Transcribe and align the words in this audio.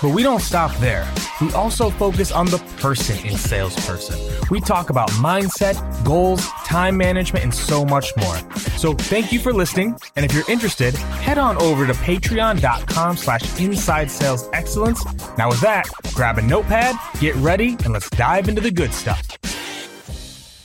But 0.00 0.14
we 0.14 0.22
don't 0.22 0.40
stop 0.40 0.74
there. 0.76 1.12
We 1.40 1.52
also 1.54 1.90
focus 1.90 2.30
on 2.30 2.46
the 2.46 2.58
person 2.78 3.18
in 3.26 3.36
salesperson. 3.36 4.18
We 4.48 4.60
talk 4.60 4.90
about 4.90 5.10
mindset, 5.12 5.74
goals, 6.04 6.46
time 6.64 6.96
management, 6.96 7.44
and 7.44 7.54
so 7.54 7.84
much 7.84 8.16
more. 8.16 8.36
So 8.78 8.94
thank 8.94 9.32
you 9.32 9.40
for 9.40 9.52
listening. 9.52 9.96
And 10.14 10.24
if 10.24 10.32
you're 10.32 10.48
interested, 10.48 10.94
head 10.94 11.36
on 11.36 11.60
over 11.60 11.84
to 11.86 11.92
patreon.com 11.94 13.16
slash 13.16 13.60
inside 13.60 14.08
sales 14.10 14.48
excellence. 14.52 15.04
Now 15.36 15.48
with 15.48 15.60
that, 15.62 15.88
grab 16.14 16.38
a 16.38 16.42
notepad, 16.42 16.94
get 17.20 17.34
ready, 17.36 17.76
and 17.84 17.92
let's 17.92 18.08
dive 18.10 18.48
into 18.48 18.60
the 18.60 18.70
good 18.70 18.92
stuff. 18.94 19.26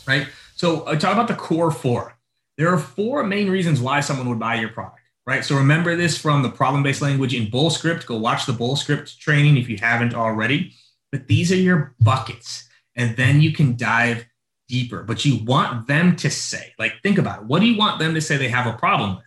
Right? 0.07 0.27
So 0.55 0.87
I 0.87 0.95
talk 0.95 1.13
about 1.13 1.27
the 1.27 1.35
core 1.35 1.71
four. 1.71 2.15
There 2.57 2.71
are 2.71 2.77
four 2.77 3.23
main 3.23 3.49
reasons 3.49 3.81
why 3.81 4.01
someone 4.01 4.29
would 4.29 4.39
buy 4.39 4.55
your 4.55 4.69
product 4.69 5.02
right? 5.25 5.43
So 5.43 5.55
remember 5.55 5.95
this 5.95 6.17
from 6.17 6.43
the 6.43 6.49
problem-based 6.49 7.01
language 7.01 7.33
in 7.33 7.47
Bullscript. 7.47 8.05
Go 8.05 8.17
watch 8.17 8.45
the 8.45 8.53
Bullscript 8.53 9.17
training 9.19 9.57
if 9.57 9.69
you 9.69 9.77
haven't 9.77 10.13
already. 10.13 10.73
But 11.11 11.27
these 11.27 11.51
are 11.51 11.57
your 11.57 11.95
buckets, 11.99 12.67
and 12.95 13.15
then 13.15 13.41
you 13.41 13.53
can 13.53 13.77
dive 13.77 14.25
deeper. 14.67 15.03
But 15.03 15.23
you 15.25 15.43
want 15.43 15.87
them 15.87 16.15
to 16.17 16.29
say, 16.29 16.73
like, 16.79 16.93
think 17.03 17.17
about 17.17 17.41
it. 17.41 17.45
What 17.45 17.59
do 17.59 17.67
you 17.67 17.77
want 17.77 17.99
them 17.99 18.15
to 18.15 18.21
say 18.21 18.37
they 18.37 18.49
have 18.49 18.65
a 18.65 18.77
problem 18.77 19.17
with, 19.17 19.25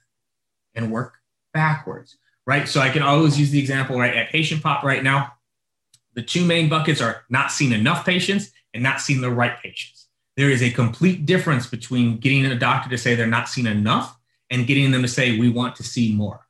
and 0.75 0.91
work 0.91 1.15
backwards, 1.55 2.19
right? 2.47 2.69
So 2.69 2.81
I 2.81 2.91
can 2.91 3.03
always 3.03 3.39
use 3.39 3.51
the 3.51 3.61
example 3.61 3.99
right 3.99 4.15
at 4.15 4.31
PatientPop 4.31 4.83
right 4.83 5.03
now. 5.03 5.33
The 6.15 6.23
two 6.23 6.45
main 6.45 6.69
buckets 6.69 7.01
are 7.01 7.23
not 7.31 7.53
seeing 7.53 7.73
enough 7.73 8.05
patients 8.05 8.51
and 8.75 8.83
not 8.83 9.01
seeing 9.01 9.21
the 9.21 9.31
right 9.31 9.57
patients. 9.63 10.09
There 10.37 10.51
is 10.51 10.63
a 10.63 10.71
complete 10.71 11.25
difference 11.25 11.67
between 11.67 12.19
getting 12.19 12.45
a 12.45 12.59
doctor 12.59 12.91
to 12.91 12.99
say 12.99 13.15
they're 13.15 13.27
not 13.27 13.49
seeing 13.49 13.67
enough 13.67 14.16
and 14.51 14.67
getting 14.67 14.91
them 14.91 15.03
to 15.03 15.09
say, 15.09 15.39
we 15.39 15.49
want 15.49 15.77
to 15.77 15.83
see 15.83 16.15
more. 16.15 16.47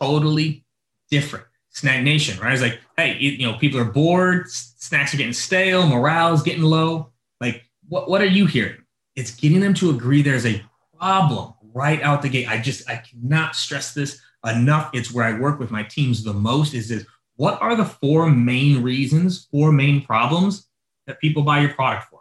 Totally 0.00 0.64
different. 1.10 1.46
SnackNation, 1.74 2.40
right? 2.40 2.52
It's 2.52 2.62
like, 2.62 2.80
hey, 2.96 3.16
you 3.18 3.46
know, 3.46 3.56
people 3.58 3.78
are 3.80 3.84
bored, 3.84 4.50
snacks 4.50 5.14
are 5.14 5.16
getting 5.16 5.32
stale, 5.32 5.86
morale 5.86 6.34
is 6.34 6.42
getting 6.42 6.62
low. 6.62 7.12
Like, 7.40 7.62
what, 7.88 8.08
what 8.08 8.20
are 8.20 8.26
you 8.26 8.46
hearing? 8.46 8.82
It's 9.16 9.34
getting 9.34 9.60
them 9.60 9.74
to 9.74 9.90
agree 9.90 10.22
there's 10.22 10.46
a 10.46 10.62
problem 10.98 11.54
right 11.74 12.02
out 12.02 12.22
the 12.22 12.28
gate. 12.28 12.48
I 12.48 12.58
just, 12.58 12.88
I 12.88 12.96
cannot 12.96 13.54
stress 13.54 13.94
this 13.94 14.20
enough. 14.44 14.90
It's 14.92 15.12
where 15.12 15.24
I 15.24 15.38
work 15.38 15.58
with 15.58 15.70
my 15.70 15.82
teams 15.82 16.24
the 16.24 16.32
most 16.32 16.74
is 16.74 16.88
this. 16.88 17.04
What 17.36 17.60
are 17.62 17.76
the 17.76 17.84
four 17.84 18.28
main 18.28 18.82
reasons, 18.82 19.46
four 19.50 19.70
main 19.70 20.04
problems 20.04 20.66
that 21.06 21.20
people 21.20 21.42
buy 21.42 21.60
your 21.60 21.74
product 21.74 22.08
for? 22.10 22.20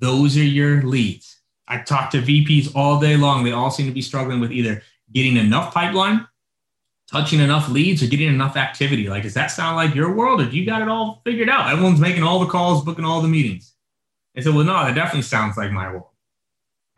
Those 0.00 0.36
are 0.36 0.42
your 0.42 0.82
leads. 0.82 1.33
I 1.66 1.78
talk 1.78 2.10
to 2.10 2.18
VPs 2.20 2.74
all 2.74 3.00
day 3.00 3.16
long. 3.16 3.44
They 3.44 3.52
all 3.52 3.70
seem 3.70 3.86
to 3.86 3.92
be 3.92 4.02
struggling 4.02 4.40
with 4.40 4.52
either 4.52 4.82
getting 5.12 5.36
enough 5.36 5.72
pipeline, 5.72 6.26
touching 7.10 7.40
enough 7.40 7.68
leads, 7.68 8.02
or 8.02 8.06
getting 8.06 8.28
enough 8.28 8.56
activity. 8.56 9.08
Like, 9.08 9.22
does 9.22 9.34
that 9.34 9.48
sound 9.48 9.76
like 9.76 9.94
your 9.94 10.14
world, 10.14 10.40
or 10.40 10.50
do 10.50 10.56
you 10.56 10.66
got 10.66 10.82
it 10.82 10.88
all 10.88 11.22
figured 11.24 11.48
out? 11.48 11.70
Everyone's 11.70 12.00
making 12.00 12.22
all 12.22 12.40
the 12.40 12.46
calls, 12.46 12.84
booking 12.84 13.04
all 13.04 13.22
the 13.22 13.28
meetings. 13.28 13.72
I 14.36 14.40
said, 14.40 14.54
well, 14.54 14.64
no, 14.64 14.72
that 14.72 14.94
definitely 14.94 15.22
sounds 15.22 15.56
like 15.56 15.70
my 15.70 15.90
world. 15.90 16.08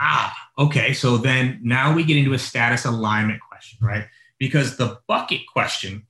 Ah, 0.00 0.34
okay. 0.59 0.93
So 0.93 1.16
then 1.16 1.60
now 1.62 1.94
we 1.94 2.05
get 2.05 2.16
into 2.16 2.32
a 2.32 2.38
status 2.38 2.84
alignment 2.84 3.41
question, 3.41 3.78
right? 3.87 4.06
Because 4.38 4.76
the 4.76 4.99
bucket 5.06 5.41
question, 5.53 6.06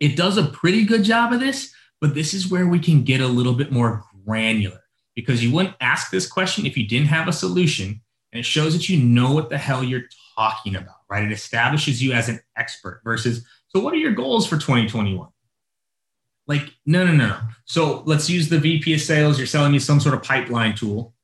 it 0.00 0.16
does 0.16 0.36
a 0.36 0.44
pretty 0.44 0.84
good 0.84 1.04
job 1.04 1.32
of 1.32 1.40
this, 1.40 1.72
but 2.00 2.14
this 2.14 2.34
is 2.34 2.50
where 2.50 2.66
we 2.66 2.78
can 2.78 3.02
get 3.02 3.20
a 3.20 3.26
little 3.26 3.54
bit 3.54 3.72
more 3.72 4.04
granular 4.24 4.83
because 5.14 5.42
you 5.42 5.52
wouldn't 5.52 5.76
ask 5.80 6.10
this 6.10 6.26
question 6.26 6.66
if 6.66 6.76
you 6.76 6.86
didn't 6.86 7.08
have 7.08 7.28
a 7.28 7.32
solution. 7.32 8.00
And 8.32 8.40
it 8.40 8.44
shows 8.44 8.72
that 8.74 8.88
you 8.88 9.02
know 9.02 9.32
what 9.32 9.48
the 9.48 9.58
hell 9.58 9.84
you're 9.84 10.08
talking 10.36 10.74
about, 10.74 10.96
right? 11.08 11.24
It 11.24 11.32
establishes 11.32 12.02
you 12.02 12.12
as 12.12 12.28
an 12.28 12.40
expert 12.56 13.00
versus, 13.04 13.44
so 13.68 13.80
what 13.80 13.94
are 13.94 13.98
your 13.98 14.12
goals 14.12 14.46
for 14.46 14.56
2021? 14.56 15.28
Like, 16.46 16.72
no, 16.84 17.06
no, 17.06 17.12
no, 17.12 17.28
no. 17.28 17.38
So 17.64 18.02
let's 18.06 18.28
use 18.28 18.48
the 18.48 18.58
VP 18.58 18.94
of 18.94 19.00
sales. 19.00 19.38
You're 19.38 19.46
selling 19.46 19.72
me 19.72 19.78
some 19.78 20.00
sort 20.00 20.14
of 20.14 20.22
pipeline 20.22 20.74
tool, 20.74 21.14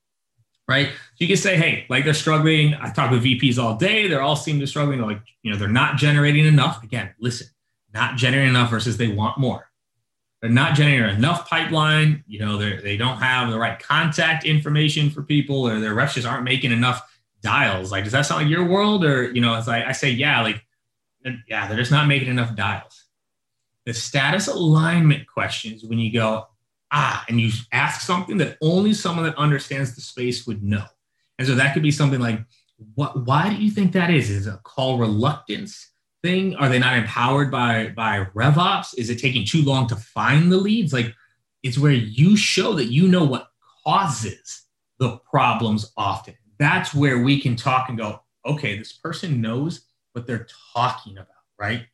right? 0.68 0.88
So 0.88 1.16
you 1.18 1.26
can 1.26 1.36
say, 1.36 1.56
hey, 1.56 1.84
like 1.90 2.04
they're 2.04 2.14
struggling. 2.14 2.74
I 2.74 2.90
talk 2.90 3.10
with 3.10 3.24
VPs 3.24 3.58
all 3.58 3.76
day. 3.76 4.06
They're 4.06 4.22
all 4.22 4.36
seem 4.36 4.60
to 4.60 4.66
struggling. 4.66 4.98
They're 4.98 5.08
Like, 5.08 5.22
you 5.42 5.50
know, 5.50 5.58
they're 5.58 5.68
not 5.68 5.96
generating 5.96 6.46
enough. 6.46 6.82
Again, 6.82 7.10
listen, 7.20 7.48
not 7.92 8.16
generating 8.16 8.50
enough 8.50 8.70
versus 8.70 8.96
they 8.96 9.08
want 9.08 9.36
more 9.36 9.69
they're 10.40 10.50
not 10.50 10.74
generating 10.74 11.16
enough 11.16 11.48
pipeline. 11.48 12.24
You 12.26 12.40
know, 12.40 12.56
they 12.56 12.76
they 12.76 12.96
don't 12.96 13.18
have 13.18 13.50
the 13.50 13.58
right 13.58 13.78
contact 13.78 14.44
information 14.44 15.10
for 15.10 15.22
people, 15.22 15.68
or 15.68 15.80
their 15.80 15.94
reps 15.94 16.14
just 16.14 16.26
aren't 16.26 16.44
making 16.44 16.72
enough 16.72 17.02
dials. 17.42 17.92
Like, 17.92 18.04
does 18.04 18.12
that 18.12 18.22
sound 18.22 18.42
like 18.42 18.50
your 18.50 18.66
world? 18.66 19.04
Or 19.04 19.30
you 19.30 19.40
know, 19.40 19.54
as 19.54 19.68
I, 19.68 19.84
I 19.88 19.92
say, 19.92 20.10
yeah, 20.10 20.42
like, 20.42 20.64
yeah, 21.48 21.66
they're 21.68 21.78
just 21.78 21.90
not 21.90 22.08
making 22.08 22.28
enough 22.28 22.54
dials. 22.56 23.04
The 23.86 23.94
status 23.94 24.46
alignment 24.46 25.26
questions 25.26 25.84
when 25.84 25.98
you 25.98 26.12
go 26.12 26.46
ah, 26.90 27.24
and 27.28 27.40
you 27.40 27.50
ask 27.72 28.00
something 28.00 28.38
that 28.38 28.56
only 28.60 28.94
someone 28.94 29.24
that 29.24 29.36
understands 29.36 29.94
the 29.94 30.00
space 30.00 30.46
would 30.46 30.62
know. 30.62 30.84
And 31.38 31.46
so 31.46 31.54
that 31.54 31.74
could 31.74 31.82
be 31.82 31.90
something 31.90 32.20
like, 32.20 32.40
what? 32.94 33.24
Why 33.26 33.50
do 33.50 33.62
you 33.62 33.70
think 33.70 33.92
that 33.92 34.10
is? 34.10 34.30
Is 34.30 34.46
it 34.46 34.54
a 34.54 34.58
call 34.58 34.98
reluctance? 34.98 35.90
Thing? 36.22 36.54
Are 36.56 36.68
they 36.68 36.78
not 36.78 36.98
empowered 36.98 37.50
by 37.50 37.88
by 37.88 38.26
RevOps? 38.34 38.94
Is 38.96 39.10
it 39.10 39.18
taking 39.18 39.44
too 39.44 39.62
long 39.62 39.86
to 39.88 39.96
find 39.96 40.50
the 40.50 40.56
leads? 40.56 40.92
Like 40.92 41.14
it's 41.62 41.78
where 41.78 41.92
you 41.92 42.36
show 42.36 42.74
that 42.74 42.86
you 42.86 43.08
know 43.08 43.24
what 43.24 43.48
causes 43.84 44.62
the 44.98 45.18
problems 45.30 45.92
often. 45.96 46.34
That's 46.58 46.94
where 46.94 47.22
we 47.22 47.40
can 47.40 47.56
talk 47.56 47.88
and 47.88 47.98
go, 47.98 48.20
okay, 48.46 48.78
this 48.78 48.92
person 48.92 49.40
knows 49.40 49.86
what 50.12 50.26
they're 50.26 50.46
talking 50.74 51.14
about, 51.14 51.26
right? 51.58 51.86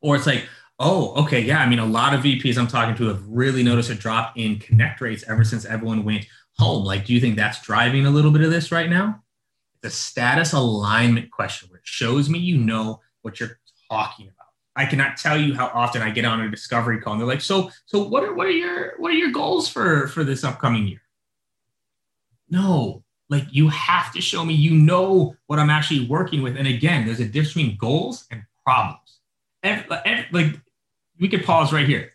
Or 0.00 0.16
it's 0.16 0.26
like, 0.26 0.46
oh, 0.78 1.14
okay, 1.24 1.40
yeah. 1.40 1.60
I 1.60 1.68
mean, 1.68 1.78
a 1.78 1.86
lot 1.86 2.14
of 2.14 2.20
VPs 2.20 2.58
I'm 2.58 2.66
talking 2.66 2.94
to 2.96 3.08
have 3.08 3.26
really 3.26 3.62
noticed 3.62 3.90
a 3.90 3.94
drop 3.94 4.34
in 4.36 4.58
connect 4.58 5.00
rates 5.00 5.24
ever 5.28 5.44
since 5.44 5.64
everyone 5.64 6.04
went 6.04 6.26
home. 6.58 6.84
Like, 6.84 7.06
do 7.06 7.14
you 7.14 7.20
think 7.20 7.36
that's 7.36 7.62
driving 7.62 8.06
a 8.06 8.10
little 8.10 8.30
bit 8.30 8.42
of 8.42 8.50
this 8.50 8.70
right 8.70 8.90
now? 8.90 9.22
The 9.82 9.90
status 9.90 10.52
alignment 10.52 11.30
question 11.30 11.68
where 11.70 11.78
it 11.78 11.86
shows 11.86 12.28
me 12.28 12.38
you 12.38 12.58
know 12.58 13.00
what 13.24 13.40
you're 13.40 13.58
talking 13.90 14.26
about. 14.26 14.48
I 14.76 14.86
cannot 14.86 15.16
tell 15.16 15.40
you 15.40 15.54
how 15.54 15.66
often 15.68 16.02
I 16.02 16.10
get 16.10 16.24
on 16.24 16.40
a 16.40 16.50
discovery 16.50 17.00
call 17.00 17.14
and 17.14 17.20
they're 17.20 17.28
like, 17.28 17.40
so, 17.40 17.70
so 17.86 18.02
what 18.02 18.24
are 18.24 18.34
what 18.34 18.46
are 18.46 18.50
your 18.50 18.94
what 18.98 19.12
are 19.12 19.16
your 19.16 19.30
goals 19.30 19.68
for 19.68 20.08
for 20.08 20.24
this 20.24 20.42
upcoming 20.44 20.86
year? 20.86 21.00
No, 22.50 23.04
like 23.30 23.44
you 23.50 23.68
have 23.68 24.12
to 24.12 24.20
show 24.20 24.44
me 24.44 24.54
you 24.54 24.72
know 24.72 25.36
what 25.46 25.58
I'm 25.58 25.70
actually 25.70 26.06
working 26.06 26.42
with. 26.42 26.56
And 26.56 26.66
again, 26.66 27.06
there's 27.06 27.20
a 27.20 27.24
difference 27.24 27.54
between 27.54 27.76
goals 27.76 28.26
and 28.30 28.42
problems. 28.64 29.20
Every, 29.62 29.96
every, 30.04 30.26
like 30.32 30.60
we 31.20 31.28
could 31.28 31.44
pause 31.44 31.72
right 31.72 31.86
here. 31.86 32.12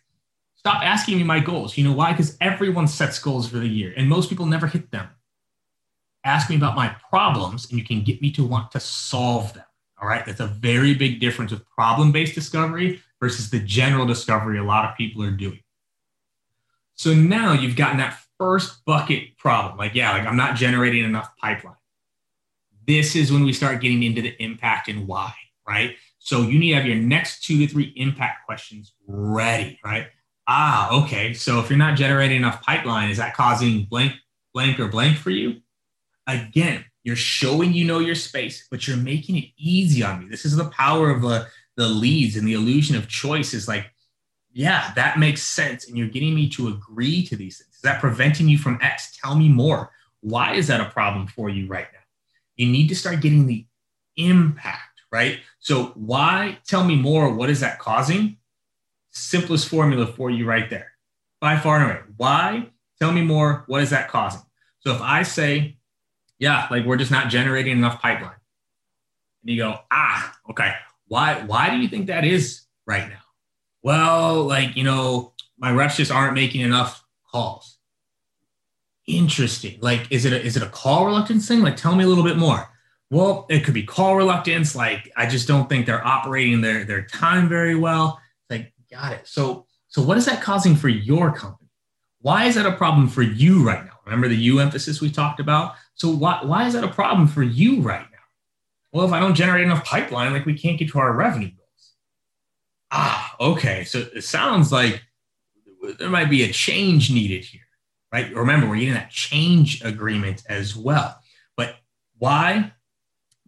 Stop 0.55 0.83
asking 0.83 1.17
me 1.17 1.23
my 1.23 1.39
goals. 1.39 1.77
You 1.77 1.85
know 1.85 1.93
why? 1.93 2.11
Because 2.11 2.37
everyone 2.41 2.87
sets 2.87 3.17
goals 3.19 3.47
for 3.47 3.57
the 3.57 3.67
year 3.67 3.93
and 3.95 4.09
most 4.09 4.29
people 4.29 4.45
never 4.45 4.67
hit 4.67 4.91
them. 4.91 5.07
Ask 6.25 6.49
me 6.49 6.57
about 6.57 6.75
my 6.75 6.93
problems 7.09 7.69
and 7.69 7.79
you 7.79 7.85
can 7.85 8.03
get 8.03 8.21
me 8.21 8.31
to 8.31 8.45
want 8.45 8.71
to 8.71 8.81
solve 8.81 9.53
them. 9.53 9.63
All 10.01 10.07
right. 10.07 10.25
That's 10.25 10.39
a 10.39 10.47
very 10.47 10.93
big 10.93 11.19
difference 11.19 11.51
with 11.51 11.67
problem 11.69 12.11
based 12.11 12.35
discovery 12.35 13.01
versus 13.19 13.49
the 13.49 13.59
general 13.59 14.05
discovery 14.05 14.57
a 14.57 14.63
lot 14.63 14.89
of 14.89 14.97
people 14.97 15.23
are 15.23 15.31
doing. 15.31 15.59
So 16.95 17.13
now 17.13 17.53
you've 17.53 17.75
gotten 17.75 17.97
that 17.97 18.19
first 18.37 18.83
bucket 18.85 19.37
problem. 19.37 19.77
Like, 19.77 19.95
yeah, 19.95 20.11
like 20.11 20.25
I'm 20.25 20.37
not 20.37 20.55
generating 20.55 21.03
enough 21.03 21.31
pipeline. 21.37 21.75
This 22.87 23.15
is 23.15 23.31
when 23.31 23.43
we 23.43 23.53
start 23.53 23.81
getting 23.81 24.03
into 24.03 24.21
the 24.21 24.35
impact 24.41 24.87
and 24.87 25.07
why, 25.07 25.33
right? 25.67 25.95
So 26.19 26.41
you 26.41 26.59
need 26.59 26.71
to 26.71 26.75
have 26.75 26.85
your 26.85 26.95
next 26.95 27.43
two 27.43 27.59
to 27.59 27.67
three 27.67 27.93
impact 27.95 28.45
questions 28.45 28.93
ready, 29.07 29.79
right? 29.83 30.07
Ah, 30.47 30.91
okay. 31.03 31.33
So 31.33 31.59
if 31.59 31.69
you're 31.69 31.77
not 31.77 31.95
generating 31.95 32.37
enough 32.37 32.61
pipeline, 32.63 33.09
is 33.09 33.17
that 33.17 33.35
causing 33.35 33.83
blank, 33.83 34.13
blank, 34.53 34.79
or 34.79 34.87
blank 34.87 35.17
for 35.17 35.29
you? 35.29 35.61
Again, 36.25 36.85
you're 37.03 37.15
showing 37.15 37.73
you 37.73 37.85
know 37.85 37.99
your 37.99 38.15
space, 38.15 38.67
but 38.69 38.87
you're 38.87 38.97
making 38.97 39.37
it 39.37 39.45
easy 39.57 40.03
on 40.03 40.19
me. 40.19 40.27
This 40.29 40.45
is 40.45 40.55
the 40.55 40.69
power 40.69 41.09
of 41.09 41.21
the, 41.21 41.47
the 41.75 41.87
leads 41.87 42.35
and 42.35 42.47
the 42.47 42.53
illusion 42.53 42.95
of 42.95 43.07
choice 43.07 43.53
is 43.53 43.67
like, 43.67 43.85
yeah, 44.51 44.91
that 44.95 45.19
makes 45.19 45.43
sense. 45.43 45.87
And 45.87 45.97
you're 45.97 46.07
getting 46.07 46.35
me 46.35 46.49
to 46.49 46.67
agree 46.67 47.25
to 47.27 47.35
these 47.35 47.57
things. 47.57 47.75
Is 47.75 47.81
that 47.81 48.01
preventing 48.01 48.49
you 48.49 48.57
from 48.57 48.79
X? 48.81 49.17
Tell 49.21 49.35
me 49.35 49.47
more. 49.47 49.91
Why 50.21 50.55
is 50.55 50.67
that 50.67 50.81
a 50.81 50.89
problem 50.89 51.27
for 51.27 51.49
you 51.49 51.67
right 51.67 51.87
now? 51.93 51.99
You 52.57 52.67
need 52.69 52.89
to 52.89 52.95
start 52.95 53.21
getting 53.21 53.45
the 53.45 53.65
impact, 54.17 55.01
right? 55.11 55.39
So, 55.59 55.93
why? 55.95 56.57
Tell 56.67 56.83
me 56.83 56.97
more. 56.97 57.33
What 57.33 57.49
is 57.49 57.61
that 57.61 57.79
causing? 57.79 58.37
simplest 59.11 59.67
formula 59.67 60.07
for 60.07 60.29
you 60.29 60.45
right 60.45 60.69
there. 60.69 60.91
By 61.41 61.57
far 61.57 61.77
and 61.77 61.91
away. 61.91 62.01
Why? 62.17 62.69
Tell 62.99 63.11
me 63.11 63.21
more. 63.21 63.63
What 63.67 63.81
is 63.81 63.91
that 63.91 64.09
causing? 64.09 64.41
So 64.81 64.93
if 64.93 65.01
I 65.01 65.23
say, 65.23 65.77
yeah, 66.39 66.67
like 66.71 66.85
we're 66.85 66.97
just 66.97 67.11
not 67.11 67.29
generating 67.29 67.77
enough 67.77 68.01
pipeline. 68.01 68.31
And 69.43 69.51
you 69.51 69.57
go, 69.57 69.77
ah, 69.91 70.35
okay. 70.49 70.73
Why, 71.07 71.41
why 71.45 71.69
do 71.69 71.77
you 71.77 71.87
think 71.87 72.07
that 72.07 72.25
is 72.25 72.61
right 72.85 73.07
now? 73.07 73.21
Well, 73.83 74.43
like, 74.43 74.75
you 74.75 74.83
know, 74.83 75.33
my 75.57 75.71
reps 75.71 75.97
just 75.97 76.11
aren't 76.11 76.33
making 76.33 76.61
enough 76.61 77.03
calls. 77.31 77.77
Interesting. 79.07 79.79
Like, 79.81 80.11
is 80.11 80.25
it 80.25 80.33
a, 80.33 80.41
is 80.41 80.55
it 80.55 80.63
a 80.63 80.67
call 80.67 81.05
reluctance 81.05 81.47
thing? 81.47 81.61
Like, 81.61 81.75
tell 81.75 81.95
me 81.95 82.03
a 82.03 82.07
little 82.07 82.23
bit 82.23 82.37
more. 82.37 82.69
Well, 83.09 83.47
it 83.49 83.63
could 83.63 83.73
be 83.73 83.83
call 83.83 84.15
reluctance. 84.15 84.75
Like, 84.75 85.11
I 85.17 85.25
just 85.25 85.47
don't 85.47 85.67
think 85.67 85.85
they're 85.85 86.05
operating 86.05 86.61
their, 86.61 86.83
their 86.83 87.03
time 87.05 87.49
very 87.49 87.75
well. 87.75 88.19
Like, 88.49 88.71
got 88.91 89.13
it. 89.13 89.27
So, 89.27 89.65
so 89.87 90.01
what 90.01 90.17
is 90.17 90.25
that 90.25 90.43
causing 90.43 90.75
for 90.75 90.89
your 90.89 91.33
company? 91.33 91.69
Why 92.21 92.45
is 92.45 92.55
that 92.55 92.65
a 92.65 92.73
problem 92.73 93.07
for 93.07 93.23
you 93.23 93.65
right 93.65 93.83
now? 93.83 93.88
Remember 94.09 94.27
the 94.27 94.35
you 94.35 94.59
emphasis 94.59 95.01
we 95.01 95.11
talked 95.11 95.39
about? 95.39 95.75
So 95.95 96.09
why, 96.09 96.39
why 96.43 96.67
is 96.67 96.73
that 96.73 96.83
a 96.83 96.89
problem 96.89 97.27
for 97.27 97.43
you 97.43 97.81
right 97.81 98.05
now? 98.11 98.17
Well, 98.91 99.05
if 99.05 99.11
I 99.11 99.19
don't 99.19 99.35
generate 99.35 99.63
enough 99.63 99.85
pipeline, 99.85 100.33
like 100.33 100.45
we 100.45 100.57
can't 100.57 100.79
get 100.79 100.89
to 100.89 100.99
our 100.99 101.13
revenue 101.13 101.49
goals. 101.49 101.93
Ah, 102.91 103.35
okay. 103.39 103.83
So 103.83 103.99
it 104.15 104.23
sounds 104.23 104.71
like 104.71 105.03
there 105.99 106.09
might 106.09 106.29
be 106.29 106.43
a 106.43 106.51
change 106.51 107.11
needed 107.11 107.45
here, 107.45 107.61
right? 108.11 108.33
Remember, 108.33 108.67
we're 108.67 108.77
getting 108.77 108.93
that 108.95 109.11
change 109.11 109.83
agreement 109.83 110.43
as 110.49 110.75
well. 110.75 111.19
But 111.55 111.75
why? 112.17 112.73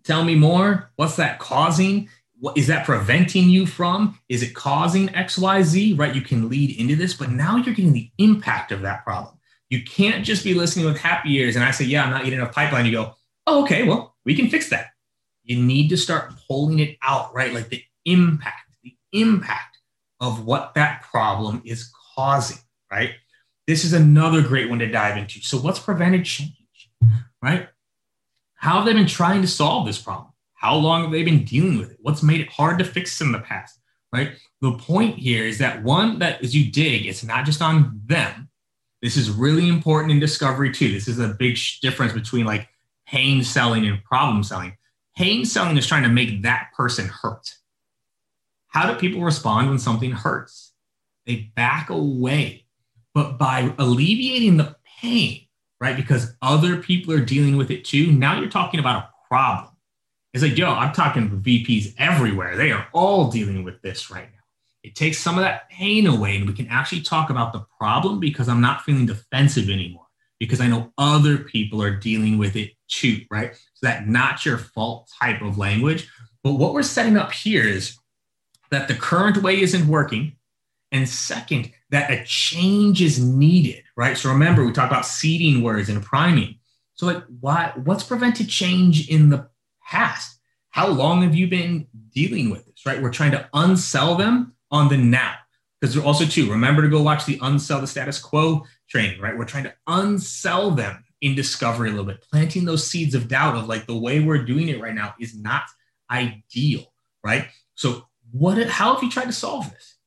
Tell 0.04 0.24
me 0.24 0.36
more. 0.36 0.92
What's 0.96 1.16
that 1.16 1.40
causing? 1.40 2.10
what 2.42 2.58
is 2.58 2.68
that 2.68 2.86
preventing 2.86 3.50
you 3.50 3.68
from? 3.68 4.20
Is 4.28 4.42
it 4.42 4.56
causing 4.56 5.10
XYZ? 5.10 5.98
Right? 5.98 6.14
You 6.14 6.22
can 6.22 6.50
lead 6.50 6.78
into 6.78 6.96
this, 6.96 7.14
but 7.14 7.30
now 7.30 7.56
you're 7.56 7.76
getting 7.76 7.94
the 7.94 8.12
impact 8.18 8.72
of 8.72 8.82
that 8.82 9.06
problem. 9.06 9.38
You 9.72 9.82
can't 9.84 10.26
just 10.26 10.44
be 10.44 10.54
listening 10.54 10.86
with 10.86 11.00
happy 11.00 11.34
ears 11.36 11.56
and 11.56 11.64
I 11.64 11.72
say, 11.72 11.86
Yeah, 11.86 12.04
I'm 12.04 12.12
not 12.12 12.26
getting 12.26 12.40
enough 12.40 12.54
pipeline. 12.54 12.86
You 12.86 12.92
go, 12.92 13.16
Oh, 13.48 13.64
okay, 13.64 13.88
well, 13.88 14.16
we 14.26 14.36
can 14.36 14.50
fix 14.50 14.70
that. 14.70 14.88
You 15.44 15.64
need 15.64 15.90
to 15.90 15.98
start 15.98 16.34
pulling 16.48 16.80
it 16.80 16.98
out, 17.02 17.34
right? 17.34 17.54
Like 17.54 17.70
the 17.70 17.82
impact, 18.06 18.76
the 18.84 18.96
impact 19.14 19.78
of 20.20 20.46
what 20.46 20.74
that 20.76 21.04
problem 21.04 21.62
is 21.66 21.90
causing, 22.16 22.60
right? 22.92 23.12
This 23.66 23.86
is 23.86 23.94
another 23.94 24.42
great 24.42 24.70
one 24.70 24.80
to 24.80 24.88
dive 24.88 25.18
into. 25.18 25.42
So, 25.42 25.58
what's 25.58 25.80
prevented 25.80 26.26
change, 26.26 26.92
right? 27.42 27.70
How 28.56 28.76
have 28.76 28.86
they 28.86 28.94
been 28.94 29.08
trying 29.08 29.42
to 29.42 29.48
solve 29.48 29.88
this 29.88 30.00
problem? 30.00 30.34
How 30.54 30.76
long 30.76 31.04
have 31.04 31.12
they 31.12 31.24
been 31.24 31.46
dealing 31.46 31.80
with 31.80 31.92
it? 31.92 31.98
What's 32.02 32.22
made 32.22 32.42
it 32.42 32.50
hard 32.50 32.78
to 32.80 32.86
fix 32.86 33.22
in 33.22 33.32
the 33.32 33.40
past? 33.40 33.80
Right. 34.14 34.34
The 34.60 34.74
point 34.74 35.18
here 35.18 35.46
is 35.46 35.58
that 35.60 35.82
one, 35.84 36.20
that 36.20 36.44
as 36.44 36.54
you 36.54 36.70
dig, 36.70 37.06
it's 37.06 37.24
not 37.24 37.46
just 37.46 37.62
on 37.62 38.02
them. 38.06 38.50
This 39.02 39.18
is 39.18 39.32
really 39.32 39.68
important 39.68 40.12
in 40.12 40.20
discovery 40.20 40.72
too. 40.72 40.92
This 40.92 41.08
is 41.08 41.20
a 41.20 41.30
big 41.30 41.58
difference 41.82 42.14
between 42.14 42.46
like 42.46 42.70
pain 43.08 43.44
selling 43.44 43.86
and 43.86 44.04
problem 44.04 44.44
selling. 44.44 44.78
Pain 45.18 45.46
selling 45.46 45.78
is 45.78 45.88
trying 45.88 46.04
to 46.04 46.10
make 46.10 46.44
that 46.44 46.70
person 46.76 47.08
hurt. 47.08 47.56
How 48.68 48.92
do 48.92 48.98
people 48.98 49.22
respond 49.22 49.70
when 49.70 49.80
something 49.80 50.12
hurts? 50.12 50.74
They 51.26 51.52
back 51.56 51.90
away. 51.90 52.66
But 53.14 53.38
by 53.38 53.74
alleviating 53.78 54.58
the 54.58 54.76
pain, 55.02 55.48
right, 55.82 55.98
because 55.98 56.34
other 56.42 56.78
people 56.78 57.14
are 57.14 57.26
dealing 57.26 57.58
with 57.58 57.70
it 57.72 57.84
too, 57.84 58.12
now 58.12 58.40
you're 58.40 58.50
talking 58.50 58.80
about 58.80 59.04
a 59.04 59.10
problem. 59.28 59.76
It's 60.34 60.44
like, 60.44 60.58
yo, 60.58 60.72
I'm 60.72 60.94
talking 60.94 61.30
VPs 61.42 61.96
everywhere. 61.98 62.56
They 62.56 62.72
are 62.72 62.88
all 62.94 63.30
dealing 63.30 63.66
with 63.66 63.82
this 63.82 64.10
right 64.10 64.30
now. 64.32 64.41
It 64.84 64.96
takes 64.96 65.20
some 65.20 65.38
of 65.38 65.44
that 65.44 65.70
pain 65.70 66.08
away, 66.08 66.36
and 66.36 66.48
we 66.48 66.54
can 66.54 66.68
actually 66.68 67.02
talk 67.02 67.30
about 67.30 67.54
the 67.54 67.66
problem 67.78 68.20
because 68.20 68.50
I'm 68.50 68.62
not 68.62 68.82
feeling 68.82 69.06
defensive 69.06 69.70
anymore 69.70 70.08
because 70.40 70.60
I 70.60 70.68
know 70.68 70.92
other 70.98 71.38
people 71.38 71.84
are 71.84 71.96
dealing 71.96 72.38
with 72.38 72.56
it 72.56 72.72
too, 72.88 73.22
right? 73.30 73.54
So 73.54 73.88
that 73.88 74.08
not 74.08 74.44
your 74.46 74.58
fault 74.58 75.10
type 75.20 75.42
of 75.42 75.58
language. 75.58 76.10
But 76.44 76.54
what 76.54 76.74
we're 76.74 76.82
setting 76.82 77.16
up 77.16 77.32
here 77.32 77.64
is 77.64 77.98
that 78.72 78.88
the 78.88 78.96
current 78.96 79.38
way 79.38 79.62
isn't 79.62 79.88
working. 79.88 80.38
And 80.92 81.08
second, 81.08 81.72
that 81.92 82.10
a 82.10 82.24
change 82.26 83.02
is 83.02 83.24
needed, 83.24 83.84
right? 83.96 84.18
So 84.18 84.30
remember, 84.30 84.66
we 84.66 84.72
talked 84.72 84.92
about 84.92 85.06
seeding 85.06 85.62
words 85.62 85.90
and 85.90 86.04
priming. 86.04 86.58
So, 86.96 87.06
like, 87.06 87.24
why? 87.40 87.72
What's 87.84 88.04
prevented 88.04 88.50
change 88.50 89.10
in 89.10 89.30
the 89.30 89.48
past. 89.92 90.40
How 90.70 90.88
long 90.88 91.22
have 91.22 91.36
you 91.36 91.48
been 91.48 91.88
dealing 92.14 92.50
with 92.50 92.66
this, 92.66 92.86
right? 92.86 93.02
We're 93.02 93.12
trying 93.12 93.32
to 93.32 93.50
unsell 93.54 94.18
them 94.18 94.54
on 94.72 94.90
the 94.90 94.98
now. 94.98 95.36
Because 95.80 95.96
they're 95.96 96.04
also, 96.04 96.26
too, 96.26 96.50
remember 96.52 96.84
to 96.84 96.90
go 96.90 97.02
watch 97.02 97.26
the 97.26 97.40
unsell 97.40 97.82
the 97.82 97.88
status 97.88 98.20
quo 98.20 98.66
training, 98.88 99.20
right? 99.20 99.36
We're 99.36 99.46
trying 99.46 99.64
to 99.64 99.74
unsell 99.90 100.76
them 100.76 101.04
in 101.22 101.36
discovery 101.36 101.90
a 101.90 101.92
little 101.92 102.06
bit, 102.06 102.24
planting 102.32 102.66
those 102.66 102.88
seeds 102.88 103.16
of 103.16 103.28
doubt 103.28 103.56
of 103.56 103.68
like 103.68 103.88
the 103.88 103.98
way 103.98 104.20
we're 104.20 104.44
doing 104.44 104.70
it 104.70 104.82
right 104.82 104.94
now 104.94 105.16
is 105.20 105.36
not 105.36 105.64
ideal, 106.10 106.94
right? 107.24 107.48
So, 107.76 108.08
what, 108.32 108.58
how 108.68 108.94
have 108.94 109.04
you 109.04 109.10
tried 109.10 109.26
to 109.26 109.34
solve 109.34 109.72
this, 109.72 109.98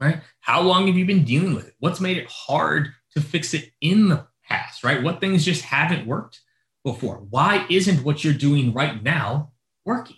right? 0.00 0.20
How 0.40 0.62
long 0.62 0.86
have 0.86 0.96
you 0.96 1.04
been 1.04 1.24
dealing 1.24 1.54
with 1.54 1.68
it? 1.68 1.74
What's 1.78 2.00
made 2.00 2.16
it 2.16 2.28
hard 2.28 2.88
to 3.12 3.20
fix 3.20 3.54
it 3.54 3.70
in 3.80 4.08
the 4.08 4.26
past, 4.48 4.82
right? 4.82 5.02
What 5.02 5.20
things 5.20 5.44
just 5.44 5.62
haven't 5.62 6.06
worked? 6.06 6.40
before? 6.86 7.16
Why 7.30 7.66
isn't 7.68 8.04
what 8.04 8.22
you're 8.22 8.32
doing 8.32 8.72
right 8.72 9.02
now 9.02 9.50
working? 9.84 10.16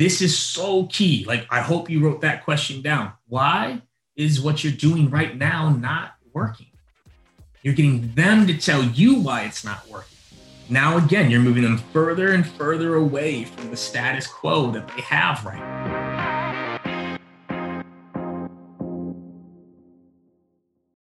This 0.00 0.22
is 0.22 0.34
so 0.34 0.86
key. 0.86 1.26
Like, 1.26 1.46
I 1.50 1.60
hope 1.60 1.90
you 1.90 2.00
wrote 2.00 2.22
that 2.22 2.42
question 2.42 2.80
down. 2.80 3.12
Why 3.28 3.82
is 4.16 4.40
what 4.40 4.64
you're 4.64 4.72
doing 4.72 5.10
right 5.10 5.36
now 5.36 5.68
not 5.68 6.14
working? 6.32 6.68
You're 7.62 7.74
getting 7.74 8.10
them 8.14 8.46
to 8.46 8.56
tell 8.56 8.82
you 8.82 9.20
why 9.20 9.42
it's 9.42 9.62
not 9.62 9.86
working. 9.90 10.16
Now, 10.70 10.96
again, 10.96 11.30
you're 11.30 11.42
moving 11.42 11.64
them 11.64 11.76
further 11.92 12.32
and 12.32 12.46
further 12.46 12.94
away 12.94 13.44
from 13.44 13.70
the 13.70 13.76
status 13.76 14.26
quo 14.26 14.70
that 14.70 14.88
they 14.88 15.02
have 15.02 15.44
right 15.44 15.58
now. 15.58 15.89